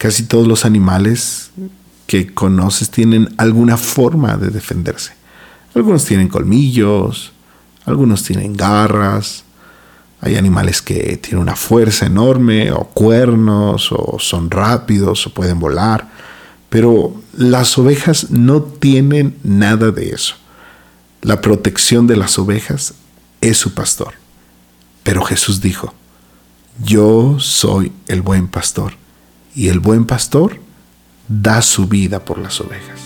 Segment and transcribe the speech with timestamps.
[0.00, 1.50] Casi todos los animales
[2.06, 5.12] que conoces tienen alguna forma de defenderse.
[5.74, 7.32] Algunos tienen colmillos,
[7.84, 9.44] algunos tienen garras,
[10.22, 16.08] hay animales que tienen una fuerza enorme o cuernos o son rápidos o pueden volar,
[16.70, 20.34] pero las ovejas no tienen nada de eso.
[21.20, 22.94] La protección de las ovejas
[23.42, 24.14] es su pastor.
[25.02, 25.92] Pero Jesús dijo,
[26.82, 28.94] yo soy el buen pastor
[29.54, 30.58] y el buen pastor
[31.28, 33.00] da su vida por las ovejas.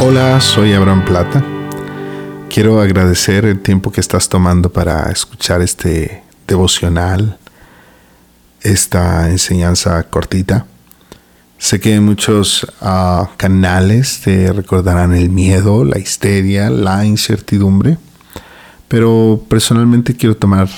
[0.00, 1.44] Hola, soy Abraham Plata.
[2.48, 7.38] Quiero agradecer el tiempo que estás tomando para escuchar este devocional,
[8.62, 10.66] esta enseñanza cortita.
[11.58, 17.98] Sé que muchos ah, canales te recordarán el miedo, la histeria, la incertidumbre,
[18.90, 20.68] pero personalmente quiero tomar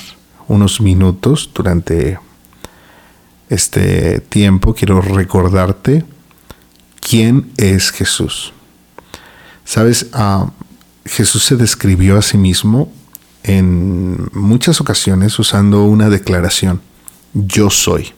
[0.46, 2.18] unos minutos durante
[3.48, 6.04] este tiempo, quiero recordarte
[7.00, 8.52] quién es Jesús.
[9.64, 10.52] Sabes, ah,
[11.06, 12.92] Jesús se describió a sí mismo
[13.44, 16.82] en muchas ocasiones usando una declaración,
[17.32, 18.12] yo soy.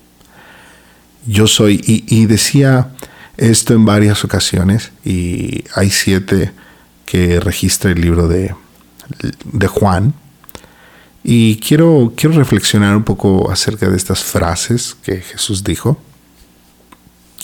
[1.25, 2.91] Yo soy, y, decía
[3.37, 6.50] esto en varias ocasiones, y hay siete
[7.06, 8.56] que registra el libro de,
[9.44, 10.14] de Juan.
[11.22, 15.98] Y quiero, quiero reflexionar un poco acerca de estas frases que Jesús dijo.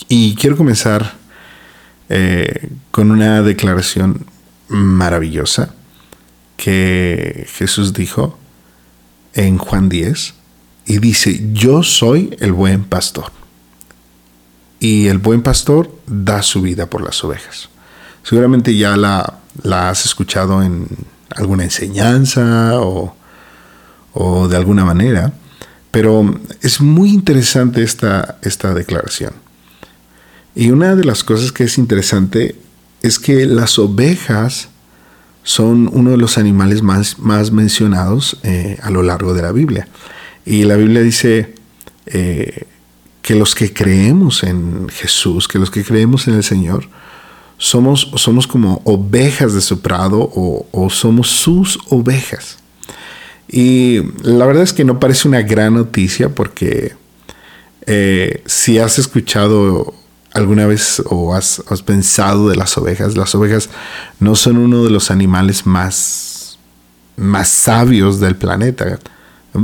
[0.09, 1.15] Y quiero comenzar
[2.09, 4.27] eh, con una declaración
[4.69, 5.75] maravillosa
[6.57, 8.39] que Jesús dijo
[9.33, 10.35] en Juan 10
[10.87, 13.33] y dice, yo soy el buen pastor.
[14.79, 17.69] Y el buen pastor da su vida por las ovejas.
[18.23, 20.87] Seguramente ya la, la has escuchado en
[21.37, 23.15] alguna enseñanza o,
[24.13, 25.33] o, de alguna manera,
[25.91, 29.33] pero es muy interesante esta, esta declaración.
[30.55, 32.57] Y una de las cosas que es interesante
[33.03, 34.69] es que las ovejas
[35.43, 39.89] son uno de los animales más, más mencionados eh, a lo largo de la Biblia.
[40.45, 41.55] Y la Biblia dice
[42.07, 42.67] eh,
[43.23, 46.89] que los que creemos en Jesús, que los que creemos en el Señor,
[47.61, 52.57] somos, somos como ovejas de su prado o, somos sus ovejas.
[53.49, 56.95] Y la verdad es que no parece una gran noticia porque
[57.87, 59.93] eh, si has escuchado
[60.33, 63.15] alguna vez o has, pensado de las ovejas?
[63.15, 63.69] Las ovejas
[64.21, 66.59] no son uno de los animales más,
[67.19, 68.99] más sabios del planeta.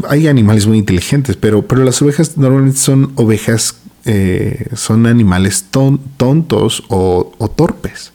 [0.07, 6.85] Hay animales muy inteligentes, pero, pero las ovejas normalmente son ovejas, eh, son animales tontos
[6.89, 8.13] o, torpes.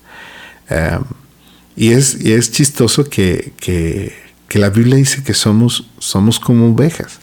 [0.70, 1.04] Em,
[1.76, 4.16] y, es, es chistoso que, que,
[4.48, 7.20] que, la Biblia dice que somos, somos como ovejas.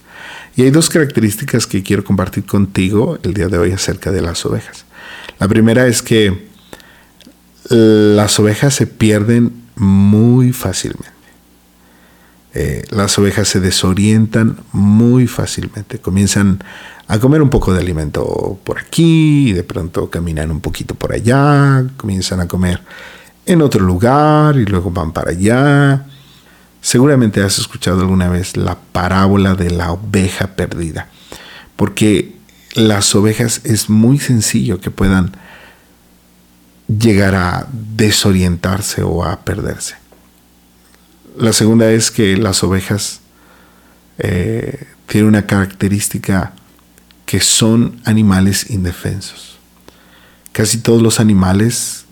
[0.55, 4.45] Y hay dos características que quiero compartir contigo el día de hoy acerca de las
[4.45, 4.85] ovejas.
[5.39, 6.49] La primera es que
[7.71, 11.18] las ovejas se pierden muy fácilmente.
[12.55, 15.99] Eh, las ovejas se desorientan muy fácilmente.
[15.99, 16.63] Comienzan
[17.07, 21.13] a comer un poco de alimento por aquí y de pronto caminan un poquito por
[21.13, 22.81] allá, comienzan a comer
[23.47, 26.07] en otro lugar y luego van para allá.
[26.81, 31.09] Seguramente has escuchado alguna vez la parábola de la oveja perdida,
[31.77, 32.37] porque
[32.75, 35.33] las ovejas es muy sencillo que puedan
[36.87, 39.97] llegar a desorientarse o a perderse.
[41.37, 43.21] La segunda es que las ovejas
[44.19, 46.53] eh, tienen una característica
[47.27, 49.59] que son animales indefensos.
[50.53, 52.07] Casi todos los animales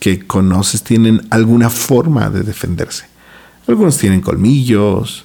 [0.00, 3.06] que conoces tienen alguna forma de defenderse.
[3.66, 5.24] Algunos tienen colmillos,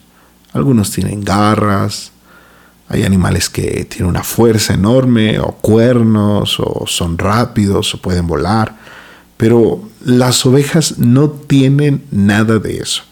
[0.53, 2.12] algunos tienen garras,
[2.88, 8.78] hay animales que tienen una fuerza enorme o cuernos o son rápidos o pueden volar,
[9.38, 13.03] pero las ovejas no tienen nada de eso.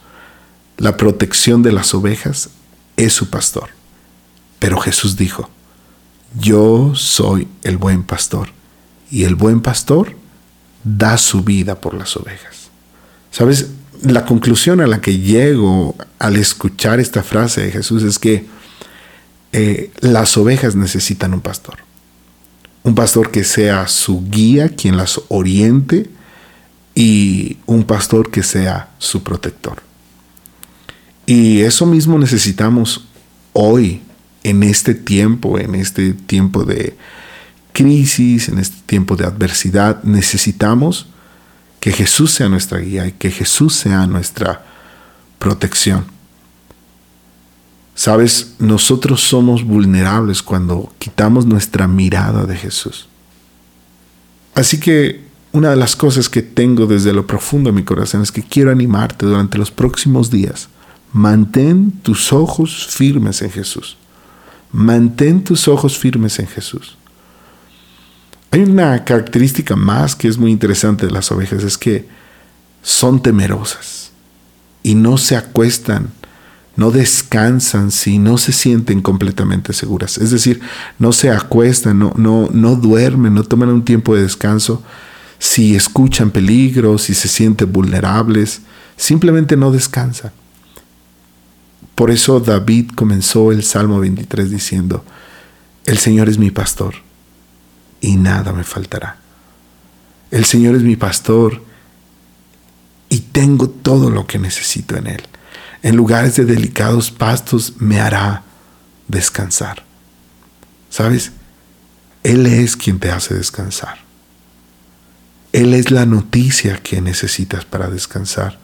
[0.80, 2.52] La protección de las ovejas
[2.96, 3.70] es su pastor.
[4.60, 5.50] Pero Jesús dijo,
[6.40, 8.50] yo soy el buen pastor
[9.12, 10.16] y el buen pastor
[10.86, 12.70] da su vida por las ovejas.
[13.30, 13.72] ¿Sabes?
[14.04, 18.46] La conclusión a la que llego al escuchar esta frase de Jesús es que
[19.52, 21.80] eh, las ovejas necesitan un pastor.
[22.84, 26.10] Un pastor que sea su guía, quien las oriente,
[26.96, 29.88] y un pastor que sea su protector.
[31.30, 33.06] Y eso mismo necesitamos
[33.54, 34.02] hoy,
[34.42, 36.98] en este tiempo, en este tiempo de
[37.72, 40.02] crisis, en este tiempo de adversidad.
[40.02, 41.06] Necesitamos
[41.80, 44.66] que Jesús sea nuestra guía y que Jesús sea nuestra
[45.38, 46.06] protección.
[47.94, 53.08] Sabes, nosotros somos vulnerables cuando quitamos nuestra mirada de Jesús.
[54.56, 58.32] Así que una de las cosas que tengo desde lo profundo de mi corazón es
[58.32, 60.70] que quiero animarte durante los próximos días.
[61.12, 63.98] Mantén tus ojos firmes en Jesús.
[64.72, 66.98] Mantén tus ojos firmes en Jesús.
[68.52, 72.08] Hay una característica más que es muy interesante de las ovejas, es que
[72.82, 74.12] son temerosas
[74.82, 76.12] y no se acuestan
[76.80, 80.18] no descansan si no se sienten completamente seguras.
[80.18, 80.62] Es decir,
[80.98, 84.82] no se acuestan, no, no, no duermen, no toman un tiempo de descanso
[85.40, 88.62] si escuchan peligros, si se sienten vulnerables,
[88.96, 90.32] simplemente no descansan.
[92.00, 95.04] Por eso David comenzó el Salmo 23 diciendo,
[95.86, 96.96] el Señor es mi pastor
[98.00, 99.18] y nada me faltará.
[100.31, 101.62] El Señor es mi pastor
[103.10, 105.24] y tengo todo lo que necesito en Él
[105.81, 108.44] en lugares de delicados pastos me hará
[109.10, 109.84] descansar.
[110.90, 111.34] ¿Sabes?
[112.24, 114.00] Él es quien te hace descansar.
[115.51, 118.57] Él es la noticia que necesitas para descansar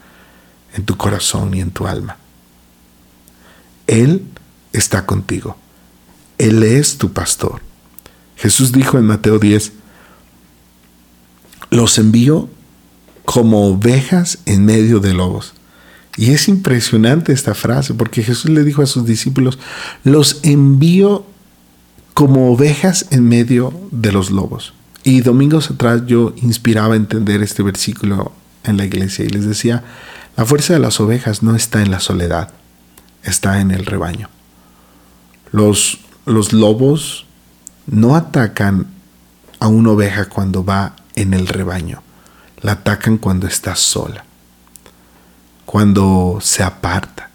[0.74, 2.18] en tu corazón y en tu alma.
[3.88, 4.24] Él
[4.74, 5.58] está contigo.
[6.38, 7.62] Él es tu pastor.
[8.36, 9.72] Jesús dijo en Mateo 10,
[11.72, 12.50] los envío
[13.24, 15.54] como ovejas en medio de lobos.
[16.18, 19.60] Y es impresionante esta frase, porque Jesús le dijo a sus discípulos,
[20.04, 21.26] los envío
[22.14, 24.74] como ovejas en medio de los lobos.
[25.04, 28.32] Y domingos atrás yo inspiraba a entender este versículo
[28.64, 29.84] en la iglesia y les decía,
[30.38, 32.52] la fuerza de las ovejas no está en la soledad,
[33.25, 34.30] está en el rebaño.
[35.51, 37.25] Los, los lobos
[37.88, 38.88] no atacan
[39.60, 42.01] a una oveja cuando va en el rebaño,
[42.62, 44.25] la atacan cuando está sola
[45.66, 47.30] cuando se aparta.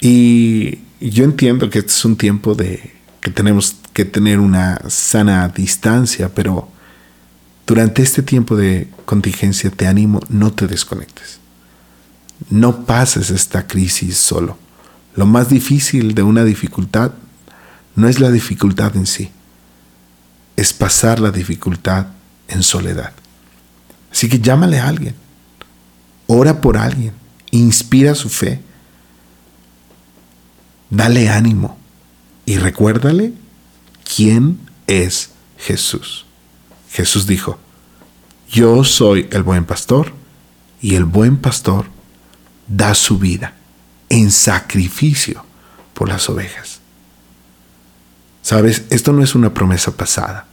[0.00, 5.48] Y yo entiendo que este es un tiempo de que tenemos que tener una sana
[5.48, 6.68] distancia, pero
[7.66, 11.40] durante este tiempo de contingencia te animo, no te desconectes.
[12.50, 14.58] No pases esta crisis solo.
[15.16, 17.12] Lo más difícil de una dificultad
[17.94, 19.30] no es la dificultad en sí,
[20.56, 22.08] es pasar la dificultad
[22.48, 23.12] en soledad.
[24.10, 25.14] Así que llámale a alguien.
[26.26, 27.12] Ora por alguien,
[27.50, 28.60] inspira su fe,
[30.90, 31.78] dale ánimo
[32.46, 33.32] y recuérdale
[34.16, 36.24] quién es Jesús.
[36.90, 37.58] Jesús dijo,
[38.50, 40.12] yo soy el buen pastor
[40.80, 41.86] y el buen pastor
[42.66, 43.54] da su vida
[44.08, 45.44] en sacrificio
[45.92, 46.80] por las ovejas.
[48.42, 50.46] Sabes, esto no es una promesa pasada,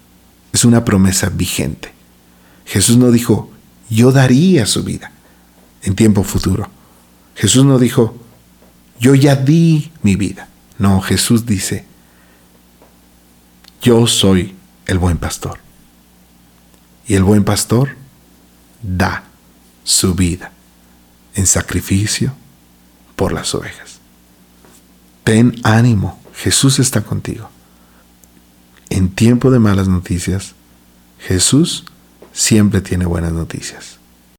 [0.53, 1.93] es una promesa vigente.
[2.65, 3.51] Jesús no dijo,
[3.89, 5.11] yo daría su vida
[5.81, 6.69] en tiempo futuro.
[7.35, 8.15] Jesús no dijo,
[8.99, 10.47] yo ya di mi vida.
[10.77, 11.85] No, Jesús dice,
[13.81, 14.55] yo soy
[14.85, 15.59] el buen pastor.
[17.07, 17.95] Y el buen pastor
[18.81, 19.23] da
[19.83, 20.51] su vida
[21.35, 22.33] en sacrificio
[23.15, 23.99] por las ovejas.
[25.23, 27.49] Ten ánimo, Jesús está contigo.
[28.89, 30.53] En tiempo de malas noticias,
[31.19, 31.85] Jesús
[32.33, 34.00] siempre tiene buenas noticias.